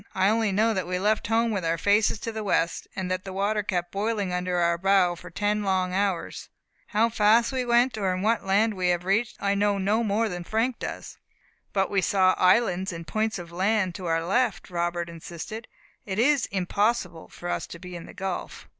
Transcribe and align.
"I 0.15 0.29
only 0.29 0.51
know 0.51 0.73
that 0.73 0.87
we 0.87 0.97
left 0.97 1.27
home 1.27 1.51
with 1.51 1.63
our 1.63 1.77
faces 1.77 2.17
to 2.21 2.31
the 2.31 2.43
west, 2.43 2.87
and 2.95 3.11
that 3.11 3.23
the 3.23 3.31
water 3.31 3.61
kept 3.61 3.91
boiling 3.91 4.33
under 4.33 4.57
our 4.57 4.75
bow 4.79 5.13
for 5.15 5.29
ten 5.29 5.61
long 5.61 5.93
hours. 5.93 6.49
How 6.87 7.07
fast 7.09 7.51
we 7.51 7.65
went, 7.65 7.99
or 7.99 8.17
what 8.17 8.43
land 8.43 8.73
we 8.73 8.87
have 8.87 9.05
reached, 9.05 9.37
I 9.39 9.53
know 9.53 9.77
no 9.77 10.03
more 10.03 10.27
than 10.27 10.43
Frank 10.43 10.79
does." 10.79 11.19
"But 11.71 11.91
we 11.91 12.01
saw 12.01 12.33
islands 12.39 12.91
and 12.91 13.05
points 13.05 13.37
of 13.37 13.51
land 13.51 13.93
to 13.93 14.07
our 14.07 14.25
left," 14.25 14.71
Robert 14.71 15.07
insisted; 15.07 15.67
"it 16.03 16.17
is 16.17 16.47
impossible 16.47 17.29
for 17.29 17.47
us 17.49 17.67
to 17.67 17.77
be 17.77 17.95
in 17.95 18.07
the 18.07 18.15
gulf." 18.15 18.67